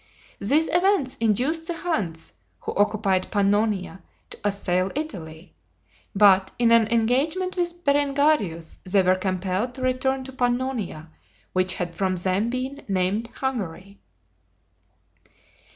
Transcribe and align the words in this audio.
These 0.39 0.67
events 0.73 1.15
induced 1.19 1.67
the 1.67 1.75
Huns, 1.77 2.33
who 2.61 2.73
occupied 2.73 3.29
Pannonia, 3.31 4.01
to 4.31 4.39
assail 4.43 4.91
Italy; 4.95 5.53
but, 6.15 6.49
in 6.57 6.71
an 6.71 6.87
engagement 6.87 7.55
with 7.55 7.85
Berengarius, 7.85 8.79
they 8.83 9.03
were 9.03 9.13
compelled 9.13 9.75
to 9.75 9.83
return 9.83 10.23
to 10.23 10.33
Pannonia, 10.33 11.11
which 11.53 11.75
had 11.75 11.93
from 11.95 12.15
them 12.15 12.49
been 12.49 12.83
named 12.87 13.29
Hungary. 13.35 13.99